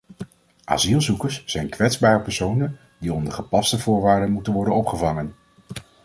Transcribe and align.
Asielzoekers 0.65 1.43
zijn 1.45 1.69
kwetsbare 1.69 2.19
personen 2.19 2.77
die 2.97 3.13
onder 3.13 3.33
gepaste 3.33 3.79
voorwaarden 3.79 4.31
moeten 4.31 4.53
worden 4.53 4.73
opgevangen. 4.75 5.33